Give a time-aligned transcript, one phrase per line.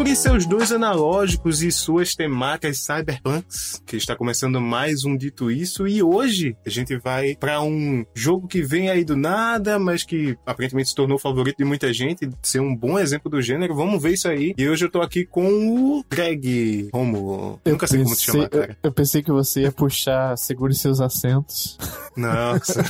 [0.00, 5.86] Segure seus dois analógicos e suas temáticas cyberpunks, que está começando mais um Dito Isso.
[5.86, 10.38] E hoje a gente vai para um jogo que vem aí do nada, mas que
[10.46, 13.74] aparentemente se tornou favorito de muita gente, ser um bom exemplo do gênero.
[13.74, 14.54] Vamos ver isso aí.
[14.56, 17.60] E hoje eu tô aqui com o Greg Romulo.
[17.62, 18.78] Eu nunca sei como te chamar, cara.
[18.82, 21.76] Eu, eu pensei que você ia puxar Segure seus assentos.
[22.16, 22.82] Nossa.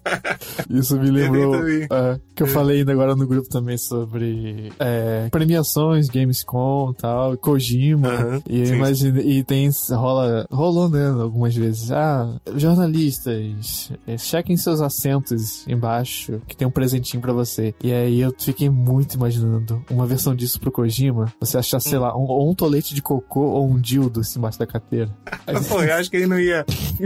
[0.68, 6.08] Isso me lembrou é, que eu falei ainda agora no grupo também sobre é, premiações,
[6.46, 8.08] Gamescom e tal, Kojima.
[8.08, 8.74] Aham, e sim.
[8.74, 11.90] imagina, e tem, rola, rolou, né, algumas vezes.
[11.90, 17.74] Ah, jornalistas, é, chequem seus assentos embaixo, que tem um presentinho pra você.
[17.82, 21.32] E aí eu fiquei muito imaginando uma versão disso pro Kojima.
[21.40, 24.58] Você achar, sei lá, um, ou um tolete de cocô ou um dildo assim, embaixo
[24.58, 25.10] da carteira.
[25.46, 26.64] Aí- Pô, eu acho que ele não ia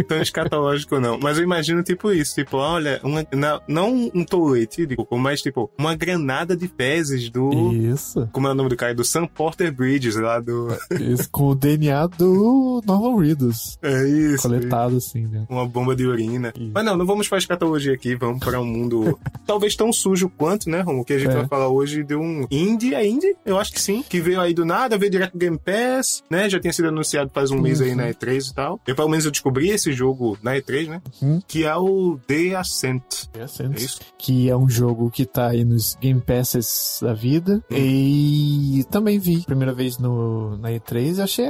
[0.08, 1.18] tão escatológico, não.
[1.20, 2.34] Mas eu imagino, tipo, isso.
[2.34, 7.30] Tipo, olha, uma, na- não um tolete de cocô, mas, tipo, uma granada de fezes
[7.30, 7.72] do...
[7.72, 8.28] Isso.
[8.32, 8.94] Como é o nome do cara?
[8.94, 10.68] Do Sam Porter Bridges, lá do...
[10.98, 13.78] Isso, com o DNA do Norman Reedus.
[13.82, 14.42] É isso.
[14.42, 15.46] Coletado, assim, né?
[15.48, 16.52] Uma bomba de urina.
[16.56, 16.70] Isso.
[16.74, 20.68] Mas não, não vamos para escatologia aqui, vamos para um mundo talvez tão sujo quanto,
[20.70, 21.04] né, Romo?
[21.04, 21.34] Que a gente É.
[21.34, 23.34] vai falar hoje de um indie, é indie?
[23.44, 24.04] Eu acho que sim.
[24.08, 26.48] Que veio aí do nada, veio direto do Game Pass, né?
[26.48, 27.96] Já tinha sido anunciado faz um mês aí Uhum.
[27.96, 28.80] na E3 e tal.
[28.86, 31.02] Eu, pelo menos, eu descobri esse jogo na E3, né?
[31.22, 31.40] Uhum.
[31.46, 33.02] Que é o The Ascent.
[33.34, 33.44] É
[33.82, 34.00] isso?
[34.18, 37.62] Que é um jogo que tá aí nos Game Passes da vida.
[37.70, 41.46] E também vi, primeira vez no, na E3, achei.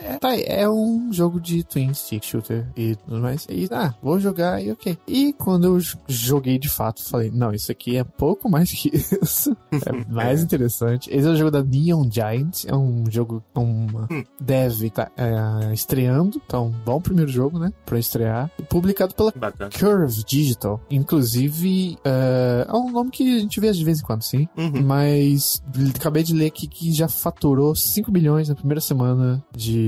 [0.00, 3.46] É, tá, é um jogo de Twin Stick Shooter e tudo mais.
[3.50, 4.96] E, ah, vou jogar e ok.
[5.06, 9.56] E quando eu joguei de fato, falei, não, isso aqui é pouco mais que isso.
[9.86, 11.08] É mais interessante.
[11.12, 12.64] Esse é o jogo da Neon Giant.
[12.66, 14.24] É um jogo com uma Hum.
[14.40, 16.40] dev tá, é, estreando.
[16.44, 17.72] Então, bom primeiro jogo, né?
[17.86, 18.50] Pra estrear.
[18.68, 19.70] Publicado pela Bacana.
[19.78, 20.80] Curve Digital.
[20.90, 24.48] Inclusive, é, é um nome que a gente vê de vez em quando, sim.
[24.56, 24.82] Uhum.
[24.82, 25.62] Mas
[25.94, 29.87] acabei de ler aqui que já faturou 5 milhões na primeira semana de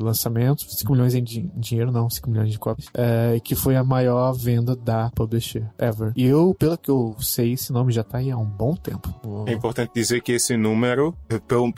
[0.00, 0.64] lançamento.
[0.68, 2.88] 5 milhões em di- dinheiro, não, 5 milhões de cópias.
[2.94, 6.12] É, que foi a maior venda da publisher ever.
[6.16, 9.08] E eu, pelo que eu sei, esse nome já tá aí há um bom tempo.
[9.46, 11.14] É importante dizer que esse número,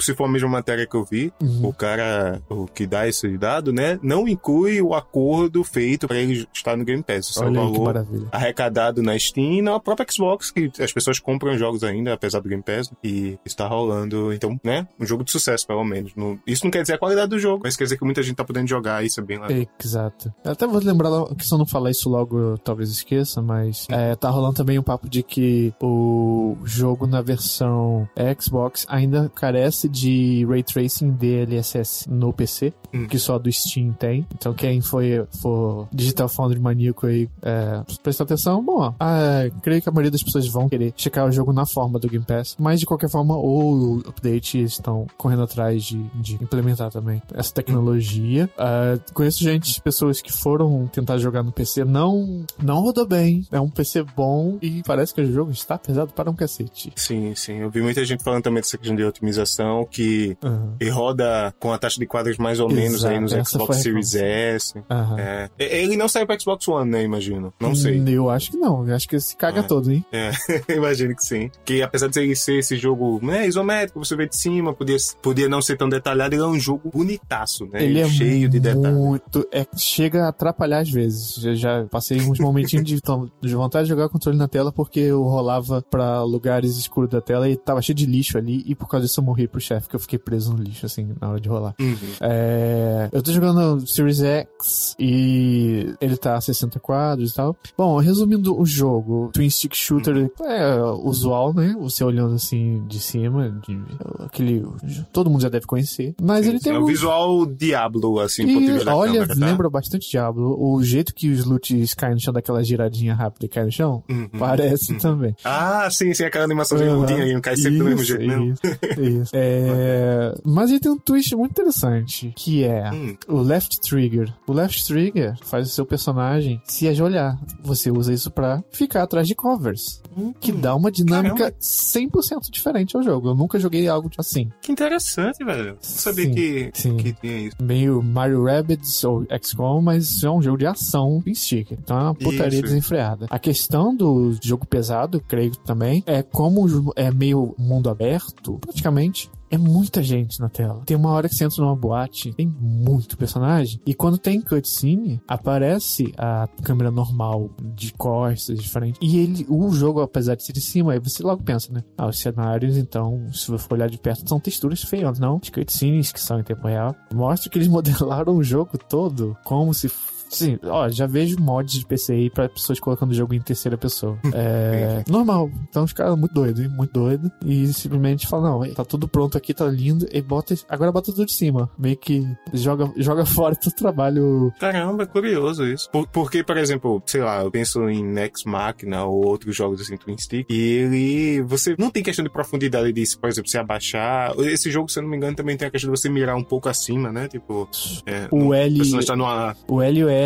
[0.01, 1.67] se for a mesma matéria que eu vi, Uhum.
[1.69, 6.47] o cara o que dá esse dado, né, não inclui o acordo feito para ele
[6.53, 7.31] estar no Game Pass.
[7.31, 10.71] Isso é o Olha aí que valor arrecadado na Steam e na própria Xbox, que
[10.81, 15.07] as pessoas compram jogos ainda, apesar do Game Pass, e está rolando, então, né, um
[15.07, 16.13] jogo de sucesso, pelo menos.
[16.47, 18.45] Isso não quer dizer a qualidade do jogo, mas quer dizer que muita gente tá
[18.45, 19.67] podendo jogar, isso é bem legal.
[19.83, 20.33] Exato.
[20.45, 23.87] Eu até vou lembrar, que se eu não falar isso logo, eu talvez esqueça, mas
[23.91, 28.09] é, tá rolando também um papo de que o jogo na versão
[28.41, 33.07] Xbox ainda carece de Ray Tracing DLSS no PC, Hum.
[33.07, 34.27] que só do Steam tem.
[34.35, 39.81] Então quem foi for Digital Foundry maníaco aí, é, prestar atenção, bom, ó, ah, creio
[39.81, 42.57] que a maioria das pessoas vão querer checar o jogo na forma do Game Pass,
[42.59, 48.49] mas de qualquer forma, o update estão correndo atrás de, de implementar também essa tecnologia.
[48.59, 53.47] Ah, conheço gente, pessoas que foram tentar jogar no PC, não, não rodou bem.
[53.51, 56.93] É um PC bom e parece que o jogo está pesado para um cacete.
[56.97, 57.59] Sim, sim.
[57.59, 60.37] Eu vi muita gente falando também dessa questão de otimização, que
[60.79, 63.77] ele roda com a taxa de quadros mais ou menos aí nos Exato, essa Xbox
[63.83, 64.75] Series S.
[64.91, 65.17] Aham.
[65.19, 65.51] É.
[65.59, 67.53] Ele não saiu para Xbox One, né, imagino.
[67.61, 68.01] Não sei.
[68.01, 68.87] Hum, Eu acho que não.
[68.89, 69.63] Eu acho que se caga É.
[69.63, 70.05] todo, hein?
[70.13, 70.31] É,
[70.75, 71.51] imagino que sim.
[71.65, 75.49] Que apesar de ele ser esse jogo né, isométrico, você vê de cima, podia, podia
[75.49, 76.91] não ser tão detalhado, ele é um jogo
[77.31, 77.85] bonitaço, né?
[77.85, 78.97] Ele é cheio de detalhes.
[78.97, 79.47] muito.
[79.53, 81.35] É, chega a atrapalhar às vezes.
[81.35, 83.01] Já, já passei uns momentinhos de,
[83.41, 87.21] de vontade de jogar o controle na tela porque eu rolava pra lugares escuros da
[87.21, 88.63] tela e tava cheio de lixo ali.
[88.67, 91.15] E por causa disso eu morri pro chefe, que eu fiquei preso no lixo, assim,
[91.21, 91.75] na hora de rolar.
[91.81, 91.97] Uhum.
[92.21, 97.57] É, eu tô jogando Series X e ele tá a 60 quadros e tal.
[97.77, 101.77] Bom, resumindo o jogo, Twin Stick Shooter é usual, né?
[101.81, 103.79] Você olhando assim de cima, de,
[104.21, 104.67] aquele.
[105.13, 106.15] Todo mundo já deve conhecer.
[106.21, 106.83] Mas ele tem é um.
[106.83, 109.47] o visual Diablo, assim, do ponto de E, vista olha, câmera, tá?
[109.47, 110.57] lembra bastante Diablo.
[110.59, 114.03] O jeito que os loots caem no chão, daquela giradinha rápida e cai no chão,
[114.09, 114.29] Uhum.
[114.39, 115.35] parece também.
[115.45, 116.99] Ah, sim, sim, aquela animação de Aham.
[117.01, 118.47] mundinha aí, não cai sempre do mesmo Isso, jeito, não.
[118.53, 118.61] Isso,
[119.23, 119.31] isso.
[119.35, 123.17] É, Mas ele tem um twist muito interessante, que é Hum.
[123.29, 124.33] o left trigger.
[124.47, 127.39] O left trigger faz o seu personagem se ajoelhar.
[127.63, 130.01] Você usa isso pra ficar atrás de covers.
[130.41, 131.57] Que dá uma dinâmica Caramba.
[131.61, 133.29] 100% diferente ao jogo.
[133.29, 134.51] Eu nunca joguei algo assim.
[134.61, 135.73] Que interessante, velho.
[135.75, 136.97] Não sabia Sim, que, sim.
[137.03, 137.57] Que tinha isso.
[137.61, 141.73] meio Mario Rabbids ou XCOM, mas é um jogo de ação em stick.
[141.73, 142.63] Então é uma putaria Isso.
[142.63, 143.27] desenfreada.
[143.31, 149.31] A questão do jogo pesado, creio também, é como é meio mundo aberto, praticamente.
[149.51, 150.83] É muita gente na tela.
[150.87, 153.81] Tem uma hora que você entra numa boate, tem muito personagem.
[153.85, 158.99] E quando tem cutscene, aparece a câmera normal, de costas, de frente.
[159.03, 161.83] E ele, o jogo, apesar de ser de cima, aí você logo pensa, né?
[161.99, 165.41] Ah, os cenários, então, se você for olhar de perto, são texturas feias, não?
[165.43, 166.95] As cutscenes que são em tempo real.
[167.13, 169.91] Mostra que eles modelaram o jogo todo como se
[170.31, 173.77] Sim, ó, já vejo mods de PC aí pra pessoas colocando o jogo em terceira
[173.77, 174.19] pessoa.
[174.33, 175.05] É.
[175.09, 175.51] normal.
[175.69, 176.69] Então os caras muito doidos, hein?
[176.69, 177.31] Muito doido.
[177.45, 180.07] E simplesmente falam, não, tá tudo pronto aqui, tá lindo.
[180.13, 180.55] E bota.
[180.69, 181.69] Agora bota tudo de cima.
[181.79, 184.53] Meio que joga, joga fora todo o trabalho.
[184.59, 185.91] Caramba, é curioso isso.
[185.91, 189.97] Por- porque, por exemplo, sei lá, eu penso em Nex Machina ou outros jogos assim,
[189.97, 191.43] Twin Stick, e ele.
[191.43, 194.33] Você não tem questão de profundidade disso, por exemplo, se abaixar.
[194.41, 196.45] Esse jogo, se eu não me engano, também tem a questão de você mirar um
[196.45, 197.29] pouco acima, né?
[197.29, 197.69] Tipo.
[198.07, 199.57] É, O L- pessoa está numa.
[199.69, 200.20] O L e o R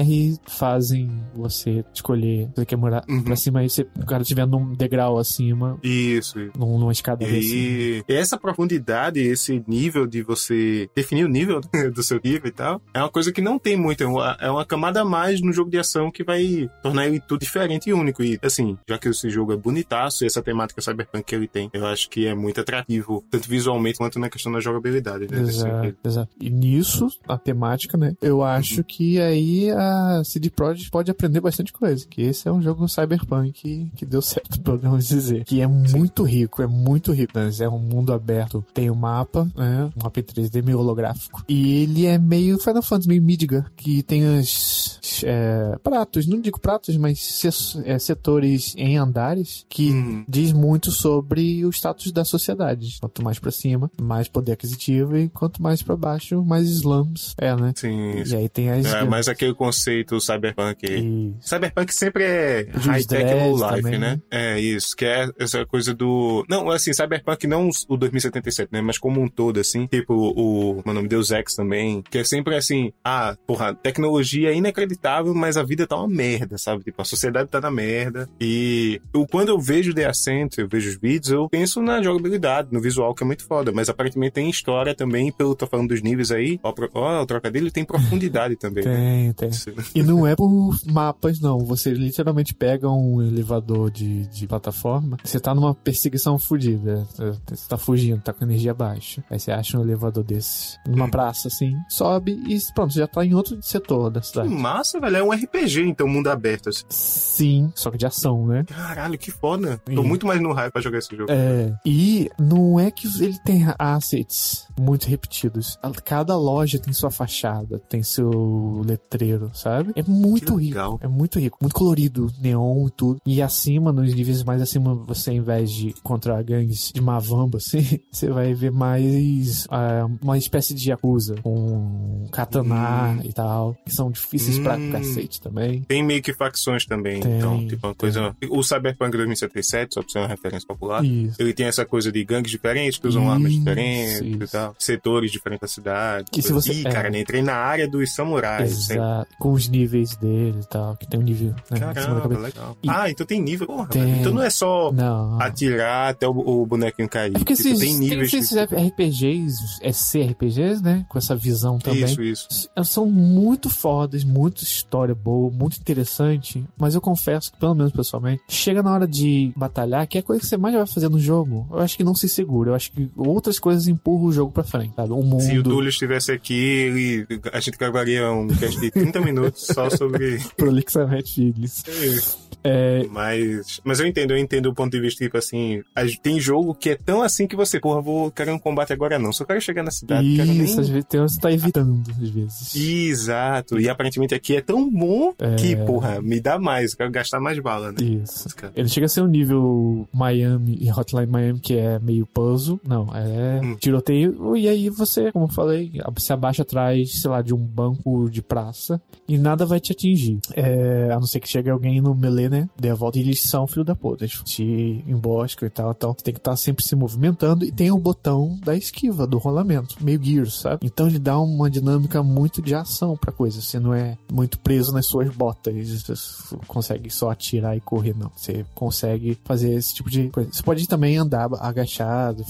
[0.49, 2.49] fazem você escolher.
[2.55, 3.23] Você quer morar Uhum.
[3.23, 7.31] pra cima aí, se o cara estiver num degrau acima, Isso, num, numa escada E
[7.31, 8.05] desse.
[8.09, 11.61] essa profundidade, esse nível de você definir o nível
[11.95, 14.03] do seu nível e tal, é uma coisa que não tem muito.
[14.03, 17.21] É uma, é uma camada a mais no jogo de ação que vai tornar ele
[17.21, 18.23] tudo diferente e único.
[18.23, 21.69] E, assim, já que esse jogo é bonitaço e essa temática cyberpunk que ele tem,
[21.73, 25.27] eu acho que é muito atrativo, tanto visualmente quanto na questão da jogabilidade.
[25.31, 25.41] Né?
[25.41, 26.31] Exato, exato.
[26.41, 28.15] E nisso, a temática, né?
[28.23, 29.84] Eu acho que aí a
[30.25, 32.07] CD Projekt pode aprender bastante coisa.
[32.09, 35.45] Que esse é um jogo cyberpunk que, que deu certo, podemos dizer.
[35.45, 37.39] Que é muito rico, é muito rico.
[37.39, 37.51] Né?
[37.61, 38.65] É um mundo aberto.
[38.75, 39.91] Tem o mapa, né?
[39.97, 41.43] Um mapa em 3D meio holográfico.
[41.49, 46.59] E ele é meio Final Fantasy, meio Midgar, que tem os é, pratos, não digo
[46.61, 47.43] pratos, mas
[47.85, 50.25] é, setores em andares que Hum.
[50.29, 52.97] diz muito sobre o status da sociedade.
[53.01, 57.35] Quanto mais pra cima, mais poder aquisitivo e quanto mais pra baixo, mais slums.
[57.39, 57.73] É, né?
[57.77, 58.87] Sim, E aí tem as.
[58.87, 64.15] é, mas aquele conceito cyberpunk e- Cyberpunk sempre é high-tech low life, também, né?
[64.15, 64.21] né?
[64.31, 66.45] É isso, que é essa coisa do.
[66.49, 68.81] Não, assim, Cyberpunk não o 2077, né?
[68.81, 69.87] Mas como um todo, assim.
[69.87, 70.83] Tipo o.
[70.85, 72.03] Meu nome Deus Ex também.
[72.11, 76.57] Que é sempre assim: ah, porra, tecnologia é inacreditável, mas a vida tá uma merda,
[76.59, 76.85] sabe?
[76.85, 78.29] Tipo, a sociedade tá na merda.
[78.41, 82.69] E eu, quando eu vejo The Ascent, eu vejo os vídeos, eu penso na jogabilidade,
[82.71, 83.73] no visual, que é muito foda.
[83.73, 86.59] Mas aparentemente tem história também, pelo tô falando dos níveis aí.
[86.63, 88.85] Ó, ó o trocadilho tem profundidade também.
[88.85, 89.33] né?
[89.37, 89.51] Tem,
[89.95, 91.59] E não é por mapas, não.
[91.61, 97.07] Você literalmente pega um elevador de, de plataforma, você tá numa perseguição fodida.
[97.49, 99.25] Você tá fugindo, tá com energia baixa.
[99.31, 103.35] Aí você acha um elevador desse numa praça, assim, sobe e pronto, já tá em
[103.35, 104.49] outro setor da Que cidade.
[104.49, 105.17] massa, velho.
[105.17, 106.69] É um RPG, então, mundo aberto.
[106.69, 106.85] Assim.
[106.89, 108.65] Sim, só que de ação, né?
[108.65, 109.81] Caralho, que foda.
[109.85, 110.09] Tô Sim.
[110.09, 111.31] muito mais no hype pra jogar esse jogo.
[111.31, 115.79] É, e não é que ele tem assets muito repetidos.
[116.05, 119.93] Cada loja tem sua fachada, tem seu letreiro, sabe?
[119.97, 120.99] É muito rico.
[121.03, 121.59] É muito rico.
[121.61, 123.21] Muito colorido, neon e tudo.
[123.27, 128.01] E acima, nos níveis mais acima, você, ao invés de encontrar gangues de Mavamba, assim,
[128.11, 134.11] você vai ver mais ah, uma espécie de Yakuza, com katana e tal, que são
[134.11, 134.91] difíceis pra Hum.
[134.93, 135.83] cacete também.
[135.83, 137.99] Tem meio que facções também, Tem, então, tipo uma tem.
[137.99, 138.35] coisa...
[138.51, 141.37] O Cyberpunk 2077, só pra ser uma referência popular, Isso.
[141.41, 144.53] ele tem essa coisa de gangues diferentes, que usam armas Isso, diferentes e isso.
[144.53, 144.75] tal.
[144.79, 146.27] Setores diferentes da cidade.
[146.31, 146.91] Que se você- Ih, é.
[146.91, 148.91] cara, nem entrei na área dos samurais.
[148.91, 149.29] Exato.
[149.39, 151.79] Com os níveis dele e tal, que tem um nível, né?
[151.79, 152.41] Caramba, cabeça.
[152.41, 152.77] legal.
[152.83, 153.67] E- Ah, então tem nível.
[153.67, 154.21] Porra, Tem.
[154.21, 155.41] Então não é só Não.
[155.41, 157.31] atirar até o, o bonequinho cair.
[157.35, 158.77] É porque tipo, esses, tem tem níveis esses que...
[158.77, 161.07] RPGs, é né?
[161.09, 162.05] Com essa visão também.
[162.05, 162.69] Isso, isso.
[162.85, 166.65] São muito fodas, muita história boa, muito interessante.
[166.79, 170.23] Mas eu confesso que, pelo menos pessoalmente, chega na hora de batalhar, que é a
[170.25, 171.67] coisa que você mais vai fazer no jogo.
[171.71, 172.71] Eu acho que não se segura.
[172.71, 175.13] Eu acho que outras coisas empurram o jogo pra frente, sabe?
[175.13, 175.43] O mundo.
[175.43, 179.89] Se o Túlio estivesse aqui, ele, a gente gravaria um cast de 30 minutos só
[179.91, 181.83] sobre prolixamente filhos.
[181.89, 182.44] isso.
[182.65, 185.83] É, Mas, mas eu entendo, eu entendo o ponto de vista, tipo assim,
[186.23, 189.33] tem jogo que é tão assim que você, porra, vou querer um combate agora não,
[189.33, 190.27] só quero chegar na cidade,
[190.63, 192.75] isso, às vezes tem- você tá evitando, às vezes.
[192.75, 195.57] Exato, e aparentemente aqui é tão bom É.
[195.57, 197.99] que, porra, me dá mais, eu quero gastar mais bala, né?
[198.03, 198.49] Isso.
[198.75, 202.81] Ele chega a ser um nível Miami e Hotline Miami, que é meio puzzle.
[202.87, 203.77] Não, é Hum.
[203.77, 204.57] tiroteio.
[204.57, 208.43] E aí você, como eu falei, se abaixa atrás, sei lá, de um banco de
[208.43, 210.39] praça e nada vai te atingir.
[210.55, 212.69] É, a não ser que chegue alguém no melee né?
[212.79, 214.25] Dê a volta e eles são filho da puta.
[214.25, 215.95] Eles te emboscam e tal.
[215.95, 219.97] Você tem que estar sempre se movimentando e tem o botão da esquiva, do rolamento,
[220.01, 220.87] meio Gears, sabe?
[220.87, 223.61] Então ele dá uma dinâmica muito de ação pra coisa.
[223.61, 225.75] Você não é muito preso nas suas botas.
[225.75, 228.31] Você consegue só atirar e correr, não.
[228.37, 230.51] Você consegue fazer esse tipo de coisa.
[230.53, 232.45] Você pode também andar agachado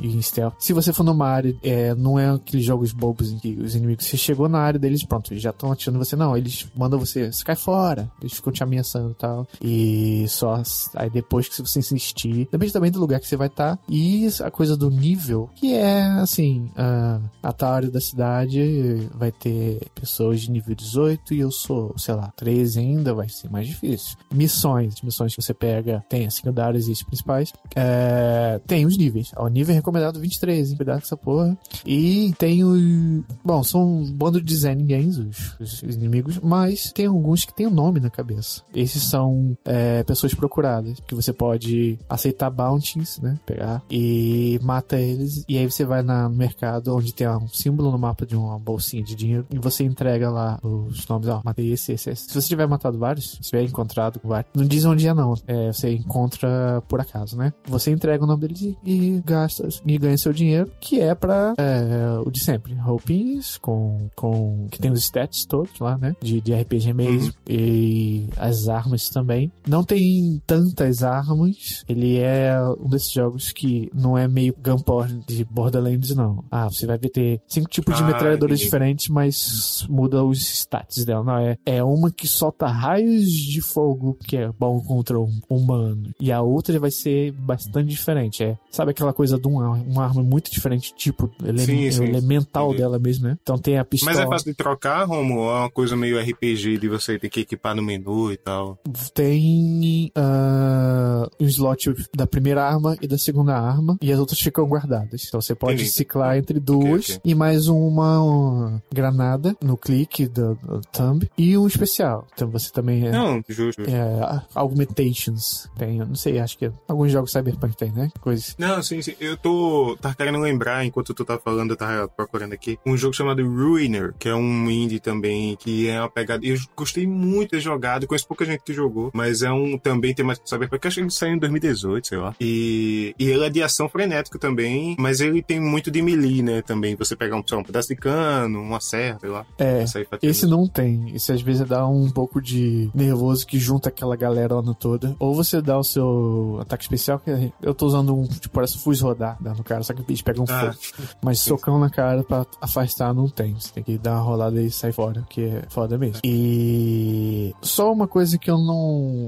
[0.00, 0.54] e em stealth.
[0.58, 4.06] Se você for numa área, é, não é aqueles jogos bobos em que os inimigos,
[4.06, 6.16] você chegou na área deles, pronto, eles já estão atirando você.
[6.16, 8.10] Não, eles mandam você, você cai fora.
[8.20, 9.45] Eles ficam te ameaçando e tal.
[9.60, 10.62] E só
[10.94, 13.56] aí depois que você insistir, depende também do lugar que você vai estar.
[13.56, 19.08] Tá, e a coisa do nível, que é assim, a, a tal área da cidade
[19.14, 23.50] vai ter pessoas de nível 18 e eu sou, sei lá, 13 ainda, vai ser
[23.50, 24.16] mais difícil.
[24.32, 27.52] Missões, missões que você pega, tem as secundárias e as principais.
[27.74, 29.32] É, tem os níveis.
[29.36, 30.76] O nível é recomendado 23, hein?
[30.76, 31.56] Cuidado com essa porra.
[31.84, 33.24] E tem o.
[33.44, 37.66] Bom, são um bando de Zen Games, os, os, inimigos, mas tem alguns que tem
[37.66, 38.62] o um nome na cabeça.
[38.74, 39.25] Esses são
[39.64, 43.38] é, pessoas procuradas, que você pode aceitar bounties, né?
[43.44, 45.44] Pegar e mata eles.
[45.48, 48.58] E aí você vai na, no mercado onde tem um símbolo no mapa de uma
[48.58, 51.28] bolsinha de dinheiro e você entrega lá os nomes.
[51.28, 52.28] Ó, matei esse, esse, esse.
[52.28, 55.34] Se você tiver matado vários, se tiver encontrado vários, não diz onde é não.
[55.46, 57.52] É, você encontra por acaso, né?
[57.66, 61.54] Você entrega o nome deles e, e gasta e ganha seu dinheiro, que é pra
[61.58, 62.74] é, o de sempre.
[62.74, 64.68] Roupinhas com, com.
[64.70, 66.14] que tem os stats todos lá, né?
[66.20, 67.28] De, de RPG mesmo.
[67.28, 67.32] Uhum.
[67.48, 69.50] E as armas também.
[69.66, 71.82] Não tem tantas armas.
[71.88, 76.44] Ele é um desses jogos que não é meio gunpowder de Borderlands, não.
[76.50, 81.24] Ah, você vai ter cinco tipos de ah, metralhadoras diferentes, mas muda os stats dela.
[81.24, 86.10] Não, é, é uma que solta raios de fogo, que é bom contra um humano.
[86.20, 88.44] E a outra vai ser bastante diferente.
[88.44, 92.04] É, sabe aquela coisa de uma, uma arma muito diferente, tipo, ele, sim, sim.
[92.04, 92.76] elemental sim.
[92.76, 93.38] dela mesmo, né?
[93.42, 94.14] Então tem a pistola.
[94.14, 95.38] Mas é fácil de trocar, Romo?
[95.38, 98.78] Ou é uma coisa meio RPG de você ter que equipar no menu e tal?
[99.12, 104.66] Tem uh, um slot da primeira arma e da segunda arma, e as outras ficam
[104.66, 105.24] guardadas.
[105.26, 105.90] Então você pode Entendi.
[105.90, 107.32] ciclar entre duas okay, okay.
[107.32, 112.26] e mais uma, granada no clique do, do, thumb e um especial.
[112.34, 113.10] Então você também é.
[113.10, 113.82] Não, justo.
[113.82, 115.68] É, augmentations.
[115.76, 118.10] Tem, não sei, acho que alguns jogos Cyberpunk tem, né?
[118.20, 118.54] Coisas.
[118.58, 119.14] Não, sim, sim.
[119.20, 119.96] Eu tô.
[120.00, 124.14] Tava querendo lembrar, enquanto tu tá falando, eu tava procurando aqui, um jogo chamado Ruiner,
[124.18, 126.44] que é um indie também, que é uma pegada.
[126.44, 130.24] Eu gostei muito de jogado, conheço pouca gente que jogou, mas é um também tem
[130.24, 132.34] mais Cyberpunk, acho que ele saiu em 2018, sei lá.
[132.40, 136.62] E, e ele é de ação frenético também, mas ele tem muito de melee, né?
[136.62, 136.96] Também.
[136.96, 139.46] Você pegar um, um pedaço de cano, uma serra, sei lá.
[139.58, 139.84] É.
[140.22, 141.14] Esse não tem.
[141.14, 145.14] Esse às vezes dá um pouco de nervoso que junta aquela galera lá no toda.
[145.18, 149.00] Ou você dá o seu ataque especial, que eu tô usando um, tipo, parece fuz
[149.00, 151.08] rodar no cara, só que o bicho pega um ah, fogo.
[151.22, 153.54] Mas socão na cara pra afastar não tem.
[153.54, 156.20] Você tem que dar uma rolada e sair fora, que é foda mesmo.
[156.24, 158.85] E só uma coisa que eu não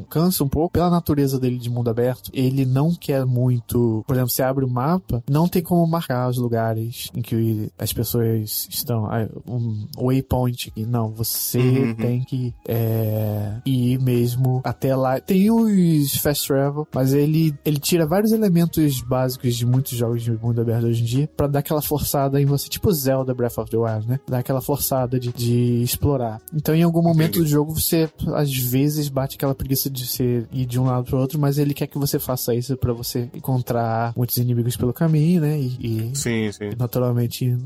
[0.09, 4.05] canso um pouco, pela natureza dele de mundo aberto, ele não quer muito.
[4.07, 7.93] Por exemplo, você abre o mapa, não tem como marcar os lugares em que as
[7.93, 9.07] pessoas estão.
[9.07, 10.85] Ah, um waypoint aqui.
[10.85, 11.95] Não, você uhum.
[11.95, 15.21] tem que é, ir mesmo até lá.
[15.21, 20.33] Tem os fast travel, mas ele, ele tira vários elementos básicos de muitos jogos de
[20.33, 23.71] mundo aberto hoje em dia para dar aquela forçada em você, tipo Zelda Breath of
[23.71, 24.21] the Wild, né?
[24.29, 26.41] Dar aquela forçada de, de explorar.
[26.53, 27.45] Então, em algum momento Entendi.
[27.45, 31.19] do jogo, você às vezes bate aquela preguiça de você ir de um lado pro
[31.19, 35.41] outro, mas ele quer que você faça isso para você encontrar muitos inimigos pelo caminho,
[35.41, 35.59] né?
[35.59, 36.71] E, e sim, sim.
[36.79, 37.57] naturalmente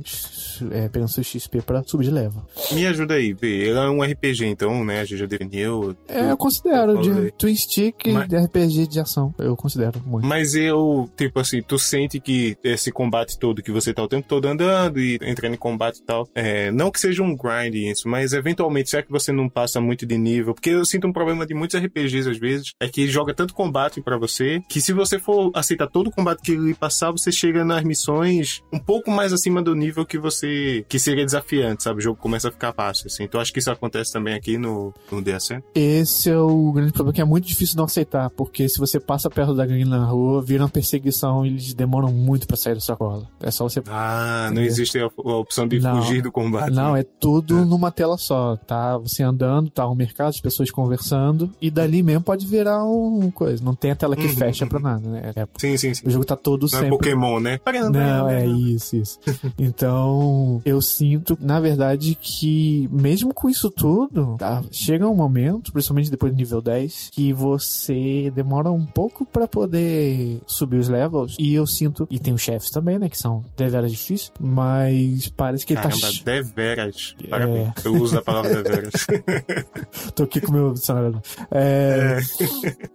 [0.70, 2.46] é, pegando seu XP pra subir de leva.
[2.72, 3.46] Me ajuda aí, B.
[3.46, 5.00] Ele é um RPG, então, né?
[5.00, 5.96] A gente já definiu.
[6.08, 7.00] É, eu considero.
[7.02, 8.28] De Twin Stick mas...
[8.28, 9.34] de RPG de ação.
[9.38, 10.26] Eu considero muito.
[10.26, 14.26] Mas eu, tipo assim, tu sente que esse combate todo que você tá o tempo
[14.28, 18.08] todo andando e entrando em combate e tal, é, não que seja um grind isso,
[18.08, 20.54] mas eventualmente, será que você não passa muito de nível?
[20.54, 24.00] Porque eu sinto um problema de muitos RPGs às vezes, é que joga tanto combate
[24.00, 27.64] para você, que se você for aceitar todo o combate que ele passar, você chega
[27.64, 31.98] nas missões um pouco mais acima do nível que você, que seria desafiante, sabe?
[31.98, 33.24] O jogo começa a ficar fácil, assim.
[33.24, 35.62] Então acho que isso acontece também aqui no, no DSM.
[35.74, 39.30] Esse é o grande problema, que é muito difícil não aceitar, porque se você passa
[39.30, 42.80] perto da gangue na rua, vira uma perseguição e eles demoram muito para sair da
[42.80, 43.28] sua cola.
[43.40, 43.82] É só você.
[43.88, 46.72] Ah, não existe a, a opção de não, fugir do combate.
[46.72, 47.00] Não, né?
[47.00, 47.64] é tudo é.
[47.64, 48.56] numa tela só.
[48.56, 53.30] Tá você andando, tá um mercado, as pessoas conversando, e dali mesmo pode virar um
[53.30, 53.62] coisa.
[53.64, 55.32] Não tem a tela que uhum, fecha pra nada, né?
[55.36, 56.06] É, sim, sim, sim.
[56.06, 56.86] O jogo tá todo não é sempre.
[56.86, 57.60] É Pokémon, né?
[57.92, 59.20] Não, é isso, isso.
[59.56, 66.10] então, eu sinto, na verdade, que mesmo com isso tudo, tá, chega um momento, principalmente
[66.10, 71.36] depois do nível 10, que você demora um pouco para poder subir os levels.
[71.38, 73.08] E eu sinto, e tem os chefes também, né?
[73.08, 76.24] Que são deveras difíceis, mas parece que Caramba, ele tá.
[76.24, 77.14] Deveras.
[77.30, 77.68] Parabéns.
[77.68, 77.72] É.
[77.84, 79.06] Eu uso a palavra deveras.
[80.14, 81.22] Tô aqui com o meu dicionário.
[81.50, 82.18] É,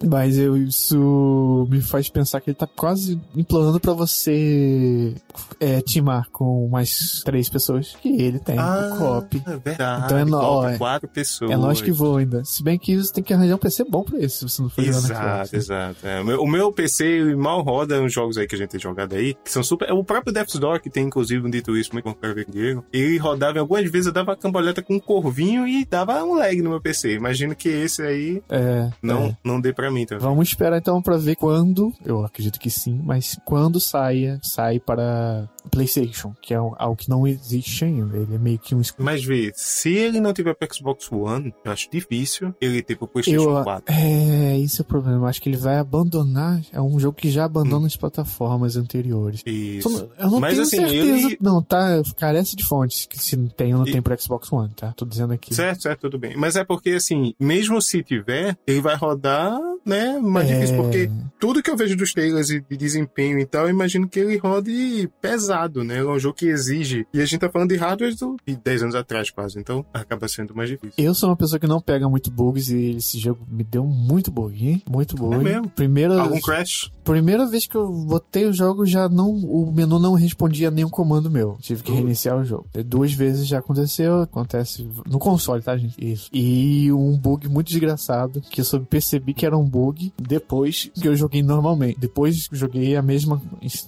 [0.06, 5.14] Mas eu, isso me faz pensar que ele tá quase implorando pra você
[5.60, 9.44] é, timar com mais três pessoas que ele tem Ah, o co-op.
[9.46, 10.06] é verdade.
[10.06, 11.52] Então é ó, é- quatro pessoas.
[11.52, 12.44] É lógico que vou ainda.
[12.46, 14.70] Se bem que você tem que arranjar um PC bom pra isso, se você não
[14.70, 15.52] for Exato, Xbox.
[15.52, 15.58] né?
[15.58, 16.08] exato.
[16.08, 18.80] É, o, meu, o meu PC mal roda uns jogos aí que a gente tem
[18.80, 19.92] jogado aí, que são super.
[19.92, 22.52] O próprio Death's Door, que tem inclusive um dito isso muito bom pra ver com
[22.52, 26.36] o Diego, ele rodava algumas vezes, eu dava cambalhota com um corvinho e dava um
[26.36, 27.14] lag no meu PC.
[27.16, 29.38] Imagino que esse aí É, não, é.
[29.44, 30.24] não dê pra mim também.
[30.24, 35.48] Vamos esperar então pra ver quando, eu acredito que sim, mas quando saia, sai para
[35.72, 38.18] PlayStation, que é algo que não existe ainda.
[38.18, 41.72] Ele é meio que um Mas vê, se ele não tiver pro Xbox One, eu
[41.72, 43.94] acho difícil ele ter pro PlayStation Eu, 4.
[43.94, 45.18] é, esse é o problema.
[45.18, 46.62] Eu acho que ele vai abandonar.
[46.72, 49.42] É um jogo que já abandona as plataformas anteriores.
[49.46, 49.90] Isso.
[49.90, 51.28] Só- Eu não Mas, tenho assim, certeza.
[51.28, 52.02] ele- Não, tá?
[52.16, 53.06] Carece de fontes.
[53.06, 54.94] Que se não tem, eu não E- tem pro Xbox One, tá?
[54.96, 55.54] Tô dizendo aqui.
[55.54, 56.36] Certo, certo, tudo bem.
[56.38, 58.27] Mas é porque, assim, mesmo se tiver,
[58.66, 62.60] ele vai rodar, né, mais É, difícil, porque tudo que eu vejo dos trailers e
[62.62, 65.98] de desempenho e tal, eu imagino que ele rode pesado, né?
[66.00, 67.06] É um jogo que exige.
[67.14, 69.58] E a gente tá falando de hardware do- de 10 anos atrás, quase.
[69.60, 70.94] Então, acaba sendo mais difícil.
[70.98, 74.32] Eu sou uma pessoa que não pega muito bugs e esse jogo me deu muito
[74.32, 74.82] bug, hein?
[74.90, 75.36] Muito bug.
[75.36, 75.70] É mesmo?
[75.70, 76.92] Primeira, Algum crash?
[77.04, 79.30] primeira vez que eu botei o jogo, já não.
[79.32, 81.58] O menu não respondia nenhum comando meu.
[81.62, 81.96] Tive que Uh.
[81.96, 82.68] reiniciar o jogo.
[82.86, 85.96] Duas vezes já aconteceu, acontece no console, tá, gente?
[86.04, 86.30] Isso.
[86.34, 88.17] E um bug muito desgraçado,
[88.50, 92.00] que eu só percebi que era um bug depois que eu joguei normalmente.
[92.00, 93.42] Depois joguei a mesma,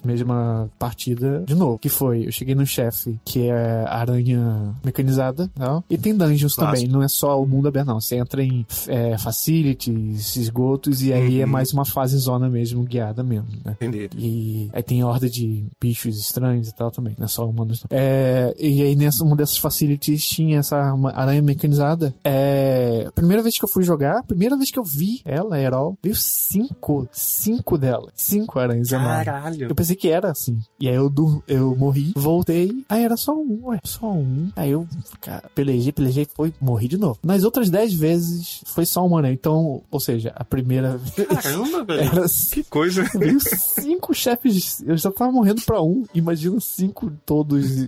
[0.03, 1.77] mesma partida de novo.
[1.79, 5.83] Que foi, eu cheguei no chefe, que é aranha mecanizada, não?
[5.89, 7.99] e tem dungeons também, não é só o mundo aberto, não.
[8.01, 11.51] Você entra em é, facilities, esgotos, e aí é Uhum.
[11.51, 13.75] mais uma fase zona mesmo, guiada mesmo, né?
[13.81, 14.09] Entendi.
[14.17, 17.83] E aí tem horda de bichos estranhos e tal também, não é só humanos.
[17.89, 22.13] É, e aí nessa uma dessas facilities tinha essa aranha mecanizada.
[22.23, 25.97] É, primeira vez que eu fui jogar, primeira vez que eu vi ela, a Herol,
[26.01, 29.25] veio cinco, cinco dela, cinco aranhas enormes.
[29.25, 29.67] Caralho.
[29.69, 30.59] Eu pensei que era assim.
[30.79, 31.11] E aí eu,
[31.47, 32.83] eu morri, voltei.
[32.89, 34.49] Aí era só um, ué, só um.
[34.55, 34.87] Aí eu
[35.21, 37.19] cara, pelejei, pelejei, foi, morri de novo.
[37.23, 39.31] Nas outras dez vezes foi só uma, né?
[39.31, 42.01] Então, ou seja, a primeira vez Caramba, velho.
[42.01, 43.03] era Que coisa.
[43.17, 44.81] Veio cinco chefes.
[44.85, 46.05] Eu já tava morrendo pra um.
[46.13, 47.87] Imagina cinco todos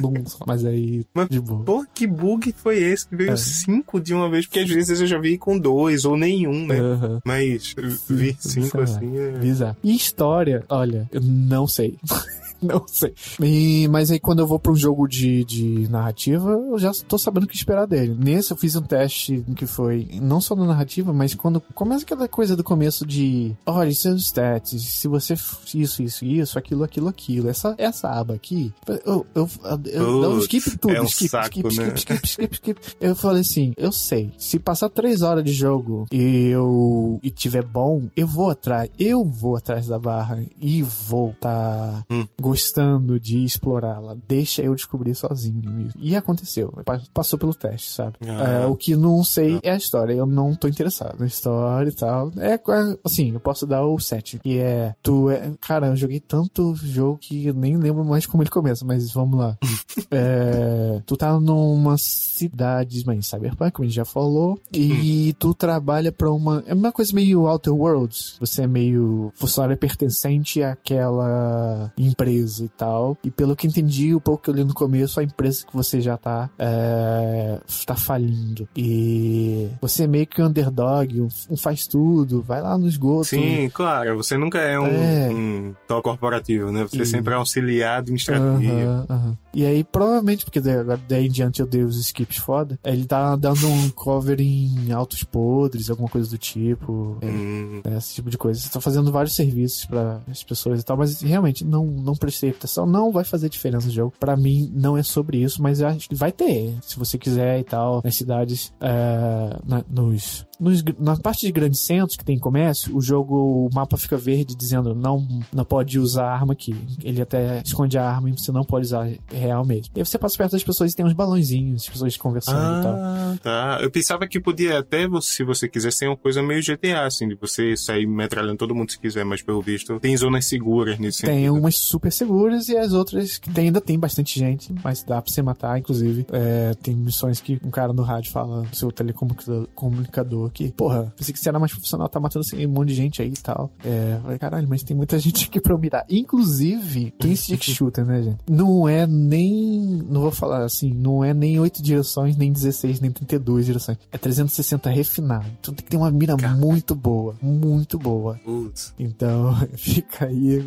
[0.00, 0.38] num só.
[0.46, 1.64] Mas aí, Mas, de boa.
[1.64, 3.36] Pô, que bug foi esse que veio É.
[3.36, 4.46] cinco de uma vez?
[4.46, 6.78] Porque às vezes eu já vi com dois ou nenhum, né?
[6.78, 7.20] Aham.
[7.24, 7.74] Mas
[8.08, 9.30] vi cinco assim é.
[9.32, 9.76] Bizarro.
[9.82, 11.96] E história, olha, eu não sei.
[12.68, 13.14] não sei.
[13.40, 17.18] E- mas aí quando eu vou pra um jogo de, de narrativa, eu já tô
[17.18, 18.16] sabendo o que esperar dele.
[18.18, 22.28] Nesse eu fiz um teste que foi não só na narrativa, mas quando começa aquela
[22.28, 25.34] coisa do começo de olha, seus stats, se você
[25.74, 28.72] isso, isso, isso, aquilo, aquilo, aquilo, essa, essa aba aqui,
[29.04, 31.94] eu, eu, eu, eu um Putz, skip tudo, é um skip, saco, skip, né?
[31.96, 32.80] skip, skip, skip, skip.
[33.00, 37.64] Eu falei assim, eu sei, se passar três horas de jogo e eu e tiver
[37.64, 42.26] bom, eu vou atrás, eu vou atrás da barra e vou tá Hum.
[42.54, 44.16] Gostando de explorá-la.
[44.28, 45.88] Deixa eu descobrir sozinho.
[45.98, 46.72] E aconteceu.
[46.84, 48.16] Pa- Passou pelo teste, sabe?
[48.26, 48.62] Ah.
[48.62, 50.12] É, o que não sei é a história.
[50.14, 52.30] Eu não tô interessado na história e tal.
[52.36, 54.94] É, é, assim, eu posso dar o 7, que é.
[55.02, 55.50] Tu é.
[55.60, 59.58] Cara, eu joguei tanto jogo que nem lembro mais como ele começa, mas vamos lá.
[60.10, 66.12] É, tu tá numa cidade, mas Cyberpunk, como a gente já falou, e tu trabalha
[66.12, 66.62] pra uma.
[66.66, 68.36] É uma coisa meio Outer Worlds.
[68.38, 73.16] Você é meio funcionário pertencente àquela empresa e tal.
[73.24, 76.00] E pelo que entendi, o pouco que eu li no começo, a empresa que você
[76.00, 78.68] já tá é, tá falindo.
[78.76, 83.26] E você é meio que um underdog, um, um faz tudo, vai lá no esgoto.
[83.26, 85.30] Sim, claro, você nunca é um, É.
[85.30, 86.82] um tal corporativo, né?
[86.84, 88.72] Você E- sempre é auxiliar administrativo.
[88.72, 89.38] Aham, aham.
[89.52, 90.76] E aí, provavelmente, porque daí,
[91.08, 95.22] daí em diante eu dei os skips foda, ele tá dando um cover em altos
[95.22, 97.18] podres, alguma coisa do tipo.
[97.20, 98.60] é, Hum, né, esse tipo de coisa.
[98.60, 102.50] Você tá fazendo vários serviços para as pessoas e tal, mas realmente não, não prestei
[102.50, 102.86] atenção.
[102.86, 104.14] Não vai fazer diferença no jogo.
[104.18, 107.64] Pra mim, não é sobre isso, mas acho que vai ter, se você quiser e
[107.64, 112.96] tal, nas cidades, é, na, nos, nos, na parte de grandes centros que tem comércio,
[112.96, 116.74] o jogo, o mapa fica verde dizendo não, não pode usar arma aqui.
[117.02, 119.92] Ele até esconde a arma e você não pode usar real mesmo.
[119.94, 122.82] E aí você passa perto das pessoas e tem uns balãozinhos, as pessoas conversando e
[122.82, 122.94] tal.
[122.94, 123.78] Ah, tá.
[123.82, 127.34] Eu pensava que podia até, se você quiser, ser uma coisa meio GTA, assim, de
[127.34, 131.44] você sair metralhando todo mundo se quiser, mas pelo visto tem zonas seguras nesse Tem
[131.44, 131.54] sentido.
[131.54, 135.20] umas super mais seguras e as outras que tem, ainda tem bastante gente, mas dá
[135.20, 136.26] pra você matar, inclusive.
[136.32, 141.32] É, tem missões que um cara no rádio fala no seu telecomunicador que, porra, pensei
[141.32, 143.70] que você era mais profissional, tá matando assim, um monte de gente aí e tal.
[143.84, 146.04] É, falei, caralho, mas tem muita gente aqui pra eu mirar.
[146.08, 148.38] Inclusive, quem stick shooter, né, gente?
[148.48, 153.10] Não é nem, não vou falar assim, não é nem 8 direções, nem 16, nem
[153.10, 153.98] 32 direções.
[154.12, 155.46] É 360 refinado.
[155.60, 158.38] Então tem que ter uma mira muito boa, muito boa.
[158.44, 158.94] Putz.
[158.98, 160.64] Então, fica aí.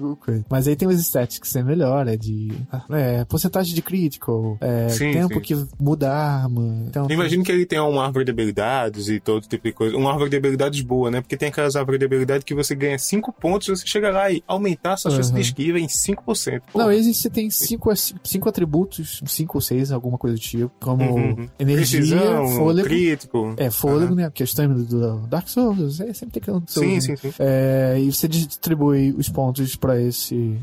[0.49, 2.49] Mas aí tem os stats que você melhora, é de
[2.89, 5.39] é, porcentagem de critical, é, Sim, tempo sim.
[5.41, 6.83] que muda a arma.
[6.87, 9.95] Então, imagino que ele tenha uma árvore de habilidades e todo tipo de coisa.
[9.97, 11.21] Uma árvore de habilidades boa, né?
[11.21, 14.43] Porque tem aquelas árvores de habilidades que você ganha 5 pontos, você chega lá e
[14.47, 15.41] aumentar a sua chance de Uhum.
[15.41, 16.61] esquiva em 5%.
[16.71, 17.91] Pô, Não, esse você tem cinco,
[18.23, 21.47] cinco atributos, cinco ou seis, alguma coisa do tipo, como Uhum.
[21.59, 22.87] energia, Precisão, fôlego.
[22.87, 23.53] crítico.
[23.57, 24.29] É, fôlego, né?
[24.29, 27.01] Porque a estamina do Dark Souls, é, sempre tem que um Sim, né?
[27.01, 27.33] sim, sim.
[27.39, 30.57] É, e você distribui os pontos pra esse,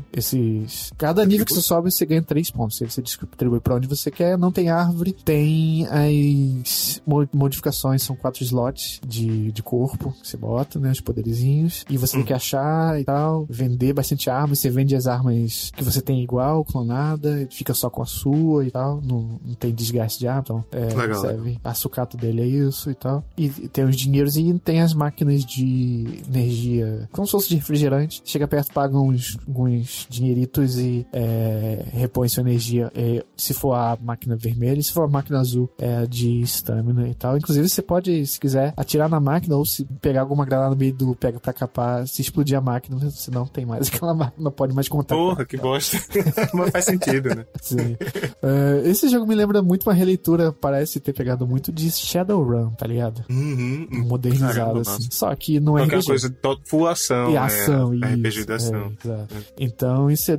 [0.65, 0.91] esses.
[0.97, 2.81] Cada nível que você sobe, você ganha três pontos.
[2.81, 4.37] Aí você distribui pra onde você quer.
[4.37, 5.13] Não tem árvore.
[5.23, 10.91] Tem as mo- modificações, são quatro slots de, de corpo que você bota, né?
[10.91, 11.85] Os poderizinhos.
[11.89, 13.45] E você tem que achar e tal.
[13.49, 14.59] Vender bastante armas.
[14.59, 17.47] Você vende as armas que você tem igual, clonada.
[17.51, 19.01] Fica só com a sua e tal.
[19.01, 20.41] Não, não tem desgaste de arma.
[20.45, 21.59] Então, é, Legal, serve.
[21.63, 23.23] A sucata dele é isso e tal.
[23.37, 28.21] E tem os dinheiros e tem as máquinas de energia, como se fosse de refrigerante.
[28.25, 32.91] Chega perto, paga uns, uns dinheiritos e é, repõe sua energia.
[32.95, 37.07] É, se for a máquina vermelha, se for a máquina azul, é a de estamina
[37.07, 37.37] e tal.
[37.37, 40.93] Inclusive, você pode, se quiser, atirar na máquina ou se pegar alguma granada no meio
[40.93, 44.51] do pega pra capar, se explodir a máquina, você não tem mais aquela máquina, não
[44.51, 45.15] pode mais contar.
[45.15, 45.97] Porra, que bosta.
[46.53, 47.45] Mas faz sentido, né?
[47.61, 47.97] Sim.
[48.41, 52.87] É, esse jogo me lembra muito uma releitura, parece ter pegado muito de Shadowrun, tá
[52.87, 53.23] ligado?
[53.29, 53.87] Uhum.
[53.91, 55.07] Modernizado, assim.
[55.11, 56.07] Só que não é Aquela RPG.
[56.07, 57.29] coisa full ação.
[57.29, 57.39] E né?
[57.39, 58.05] ação, isso.
[58.05, 58.93] RPG da ação.
[59.05, 59.25] é.
[59.59, 60.37] Então, isso é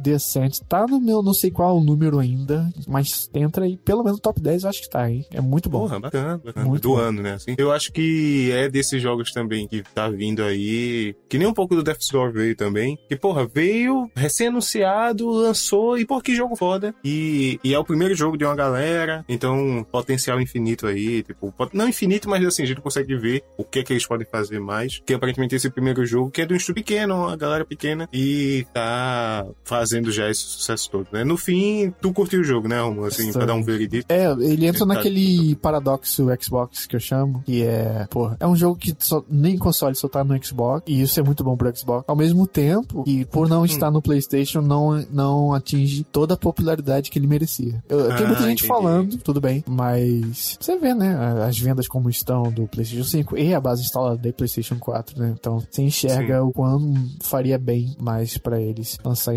[0.69, 4.41] Tá no meu, não sei qual número ainda, mas entra aí, pelo menos no top
[4.41, 5.25] 10 eu acho que tá, hein?
[5.33, 5.81] É muito bom.
[5.81, 6.67] Porra, bacana, bacana.
[6.67, 6.97] Muito do bom.
[6.97, 7.35] ano, né?
[7.35, 7.55] Assim.
[7.57, 11.15] Eu acho que é desses jogos também que tá vindo aí.
[11.29, 12.99] Que nem um pouco do Death's Door veio também.
[13.09, 16.95] Que, porra, veio recém-anunciado, lançou, e pô, que jogo foda.
[17.05, 19.25] E, e é o primeiro jogo de uma galera.
[19.29, 21.23] Então, potencial infinito aí.
[21.23, 24.27] Tipo, não infinito, mas assim, a gente consegue ver o que é que eles podem
[24.27, 25.01] fazer mais.
[25.05, 28.67] Que aparentemente esse primeiro jogo, que é de um estúdio pequeno, uma galera pequena, e
[28.73, 31.25] tá fazendo já esse sucesso todo, né?
[31.25, 33.07] No fim, tu curtiu o jogo, né, Romulo?
[33.07, 34.07] Assim, pra dar um veredito.
[34.09, 38.57] É, ele entra Tá- naquele paradoxo Xbox que eu chamo, que é, porra, é um
[38.57, 41.75] jogo que só, nem console só tá no Xbox, e isso é muito bom pro
[41.77, 42.05] Xbox.
[42.07, 43.51] Ao mesmo tempo, e por Hum.
[43.51, 47.83] não estar no PlayStation, não, não atinge toda a popularidade que ele merecia.
[47.89, 48.67] Eu, tem muita Ah, gente entendi.
[48.67, 53.55] falando, tudo bem, mas você vê, né, as vendas como estão do PlayStation 5 e
[53.55, 55.35] a base instalada do PlayStation 4, né?
[55.39, 59.35] Então, você enxerga o quão faria bem mais pra eles lançar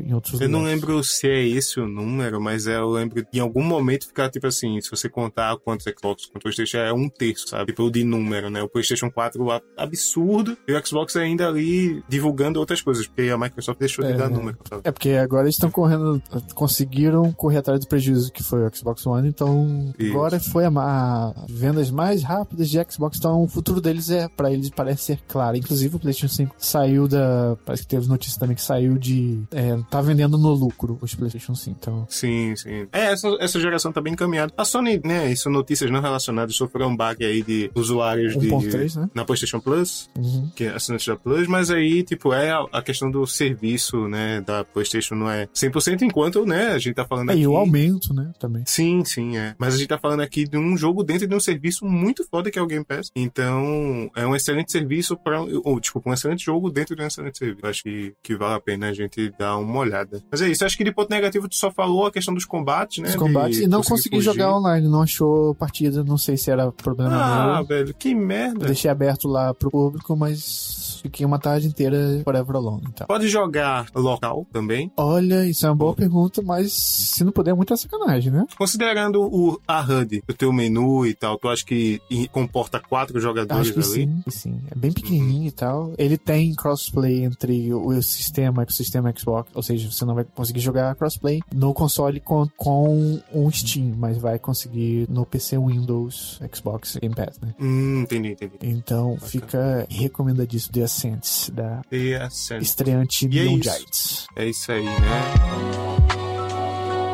[0.00, 0.80] em outros Eu não lugares.
[0.80, 4.28] lembro se é esse o número, mas é, eu lembro de em algum momento ficar
[4.30, 7.66] tipo assim, se você contar quantos Xbox com PlayStation é um terço, sabe?
[7.66, 8.62] Tipo de número, né?
[8.62, 13.38] O PlayStation 4 a- absurdo e o Xbox ainda ali divulgando outras coisas, porque a
[13.38, 14.16] Microsoft deixou de É.
[14.16, 14.82] dar número, sabe?
[14.84, 16.22] É porque agora eles estão correndo,
[16.54, 20.10] conseguiram correr atrás do prejuízo que foi o Xbox One, então Isso.
[20.10, 24.50] agora foi a, ma- vendas mais rápidas de Xbox, então o futuro deles é para
[24.52, 25.56] eles parece ser claro.
[25.56, 29.75] Inclusive o PlayStation 5 saiu da, parece que teve notícia também que saiu de, é,
[29.90, 32.86] tá vendendo no lucro os PlayStation 5, então Sim, sim.
[32.92, 34.52] É, essa, essa geração tá bem encaminhada.
[34.56, 38.48] A Sony, né, isso notícias não relacionadas, sofreu um bug aí de usuários de...
[38.48, 39.10] 1.3, né?
[39.14, 40.50] Na PlayStation Plus, Uhum.
[40.54, 44.40] que é assinante da Plus, mas aí, tipo, é a, a questão do serviço, né,
[44.40, 47.42] da PlayStation não é 100%, enquanto, né, a gente tá falando É, aqui...
[47.42, 48.62] e o aumento, né, também.
[48.66, 49.54] Sim, sim, é.
[49.58, 52.50] Mas a gente tá falando aqui de um jogo dentro de um serviço muito foda
[52.50, 53.10] que é o Game Pass.
[53.14, 57.38] Então, é um excelente serviço para ou desculpa, um excelente jogo dentro de um excelente
[57.38, 57.66] serviço.
[57.66, 60.22] Acho que, que vale a pena a gente dar uma olhada.
[60.30, 63.02] Mas é isso, acho que de ponto negativo tu só falou a questão dos combates,
[63.02, 63.08] né?
[63.10, 67.14] Os combates, e não consegui jogar online, não achou partida, não sei se era problema
[67.16, 67.66] Ah, meu.
[67.66, 68.66] velho, que merda.
[68.66, 73.06] Deixei aberto lá pro público, mas fiquei uma tarde inteira forever alone, então.
[73.06, 74.90] Pode jogar local também.
[74.96, 78.46] Olha, isso é uma boa pergunta, mas se não puder, é muita sacanagem, né?
[78.58, 83.68] Considerando o, a HUD, o teu menu e tal, tu acha que comporta quatro jogadores
[83.68, 84.22] Acho que ali?
[84.24, 84.60] sim, sim.
[84.70, 85.92] É bem pequenininho e tal.
[85.96, 90.14] Ele tem crossplay entre o o sistema e o sistema Xbox, ou seja, você não
[90.14, 95.58] vai conseguir jogar crossplay no console com, com um Steam, mas vai conseguir no PC
[95.58, 97.54] Windows, Xbox Game Pass, né?
[97.60, 98.54] Hum, entendi, entendi.
[98.62, 102.62] Então fica recomendadíssimo The Ascent, da E a cena.
[102.62, 103.62] estreante E é Neon.
[103.62, 104.26] Giants.
[104.34, 104.94] É isso aí, né?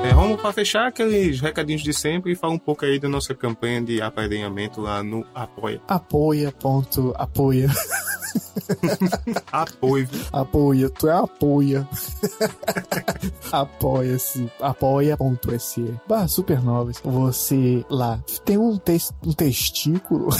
[0.04, 3.34] É, vamos para fechar aqueles recadinhos de sempre e falar um pouco aí da nossa
[3.34, 5.80] campanha de apadrinhamento lá no Apoia.
[5.88, 7.68] Apoia, ponto, apoia.
[9.52, 10.08] Apoio.
[10.32, 11.88] Apoia, tu é apoia.
[13.52, 14.50] Apoia-se.
[14.60, 15.94] Apoia.se.
[16.08, 16.96] Barra Supernovas.
[17.04, 20.28] Você lá tem um, tes um testículo.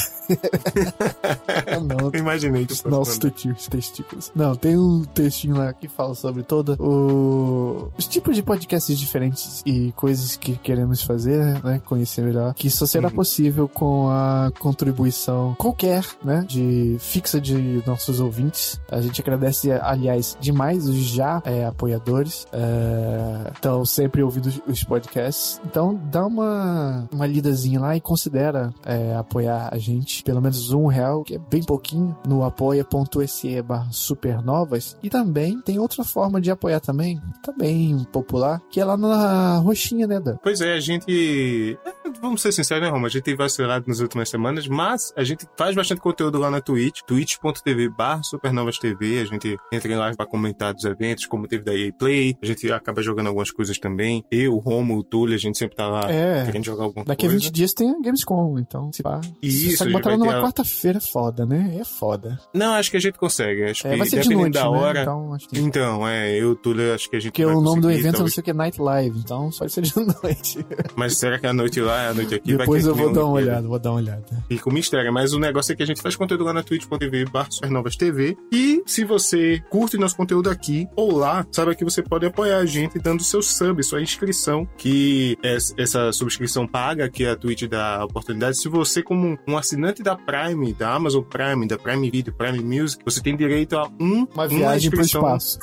[1.86, 4.30] Não, Imaginei que nossos teti- testículos.
[4.34, 7.90] Não, tem um textinho lá que fala sobre toda o...
[7.98, 11.80] os tipos de podcasts diferentes e coisas que queremos fazer, né?
[11.84, 12.54] Conhecer melhor.
[12.54, 13.14] Que só será Uhum.
[13.14, 16.44] possível com a contribuição qualquer, né?
[16.48, 18.80] De fixa de nossos ouvintes.
[18.90, 22.46] A gente agradece, aliás, demais os já é, apoiadores.
[22.52, 23.52] É,
[23.84, 25.60] sempre ouvindo os- podcasts.
[25.64, 30.22] Então, dá uma, uma lidazinha lá e considera é, apoiar a gente.
[30.22, 34.96] Pelo menos um real, que é bem pouquinho, no apoia.se barra supernovas.
[35.02, 40.06] E também tem outra forma de apoiar também, também popular, que é lá na roxinha,
[40.06, 40.36] né, Dan?
[40.42, 41.78] Pois é, a gente.
[42.16, 43.06] É, Vamos ser sinceros, né, Roma?
[43.06, 46.60] A gente tem vacilado nas últimas semanas, mas a gente faz bastante conteúdo lá na
[46.60, 49.20] Twitch, twitch.tv barra supernovas TV.
[49.20, 52.36] A gente entra em live pra comentar dos eventos, como teve da EA Play.
[52.42, 54.24] A gente acaba jogando algumas coisas também.
[54.30, 56.44] Eu, o Romo, o Túlio, a gente sempre tá lá É.
[56.44, 57.44] querendo jogar alguma Daqui a coisa.
[57.44, 59.20] 20 dias tem a Gamescom, então se pá.
[59.42, 61.76] Isso, Só que botar vai numa a- quarta-feira é foda, né?
[61.80, 62.38] É foda.
[62.54, 63.64] Não, acho que a gente consegue.
[63.64, 64.68] Acho É, que vai ser de noite, da né?
[64.68, 65.02] hora.
[65.02, 65.58] Então, acho que...
[65.60, 68.06] Então, é, eu, Túlio, acho que a gente Porque vai o nome do evento é
[68.08, 68.34] não talvez.
[68.34, 70.64] sei o que, Night Live, então só ser de noite.
[70.96, 72.56] Mas será que a noite lá é a noite aqui?
[72.56, 74.44] Depois eu vou dar uma olhada, vou dar uma olhada.
[74.48, 77.26] Fica o mistério, mas o negócio é que a gente faz conteúdo lá na twitch.tv
[77.50, 78.36] Supernovas TV.
[78.50, 82.66] E se você curte nosso conteúdo aqui ou lá, saiba que você pode apoiar a
[82.66, 87.98] gente dando seu sub, sua inscrição, que é essa subscrição paga que a Twitch dá
[87.98, 88.58] a oportunidade.
[88.58, 93.02] Se você, como um assinante da Prime, da Amazon Prime, da Prime Video, Prime Music,
[93.04, 95.58] você tem direito a um, Uma viagem pro inscrição espaço.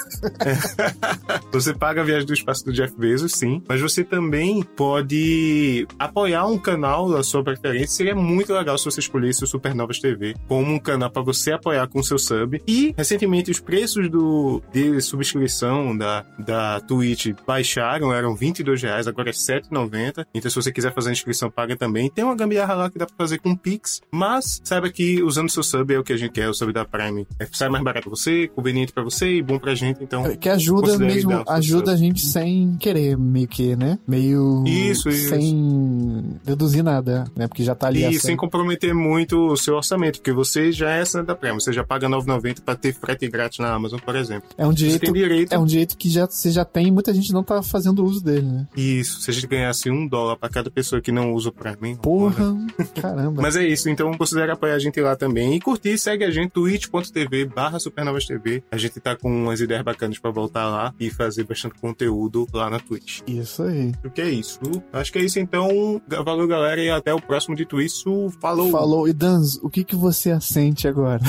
[1.52, 3.62] você paga a viagem do espaço do Jeff Bezos, sim.
[3.68, 7.88] Mas você também pode apoiar um canal da sua preferência.
[7.88, 11.88] Seria muito legal se você escolhesse o Supernovas TV como um canal para você apoiar
[11.88, 12.62] com seu sub.
[12.68, 19.30] E, recentemente, os preços do, de subscrição da, da Twitch baixaram, eram 22 reais, agora
[19.30, 20.26] é 7,90.
[20.34, 22.10] Então, se você quiser fazer a inscrição, paga também.
[22.10, 25.64] Tem uma gambiarra lá que dá para fazer com Pix, mas saiba que usando seu
[25.64, 27.28] sub é o que a gente quer, o sub da Prime.
[27.40, 30.04] É, sai mais barato pra você, conveniente para você e bom pra gente.
[30.04, 31.94] Então, Que ajuda mesmo, ajuda sub.
[31.94, 33.98] a gente sem querer, meio que, né?
[34.08, 34.64] Meio.
[34.68, 35.30] Isso, isso.
[35.30, 37.48] Sem deduzir nada, né?
[37.48, 41.02] Porque já tá ali E sem comprometer muito o seu orçamento, porque você já é
[41.02, 44.16] assinante da Prime, você já paga R$ 9,90 para ter frete grátis na Amazon, por
[44.16, 44.50] exemplo.
[44.58, 45.02] É um Você direito.
[45.02, 45.54] tem direito.
[45.54, 48.24] É um direito que já, você já tem e muita gente não tá fazendo uso
[48.24, 48.68] dele, né?
[48.76, 51.98] Isso, se a gente ganhasse um dólar para cada pessoa que não usa o Prime.
[51.98, 52.56] Porra,
[53.02, 53.42] caramba.
[53.42, 55.56] Mas é isso, então considere apoiar a gente lá também.
[55.56, 58.64] E curtir, segue a gente, twitch.tv barra Supernovas TV.
[58.72, 62.70] A gente tá com umas ideias bacanas para voltar lá e fazer bastante conteúdo lá
[62.70, 63.22] na Twitch.
[63.28, 63.92] Isso aí.
[64.04, 64.60] O que é isso?
[64.92, 66.02] Acho que é isso então.
[66.24, 67.56] Valeu, galera, e até o próximo.
[67.56, 68.72] Dito isso, falou.
[68.72, 69.08] Falou.
[69.08, 71.22] E Danzo, o que, que você assente agora?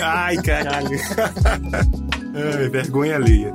[0.00, 0.98] Ai, caralho.
[2.58, 3.54] Ai, vergonha alheia.